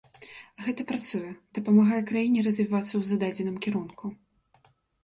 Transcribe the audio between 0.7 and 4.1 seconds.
працуе, дапамагае краіне развівацца ў зададзеным кірунку.